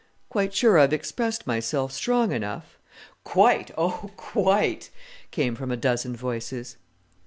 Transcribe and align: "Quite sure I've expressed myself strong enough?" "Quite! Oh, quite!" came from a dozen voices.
"Quite 0.29 0.51
sure 0.55 0.79
I've 0.79 0.93
expressed 0.93 1.45
myself 1.45 1.91
strong 1.91 2.31
enough?" 2.31 2.79
"Quite! 3.23 3.69
Oh, 3.77 4.09
quite!" 4.17 4.89
came 5.29 5.53
from 5.53 5.69
a 5.69 5.77
dozen 5.77 6.15
voices. 6.15 6.77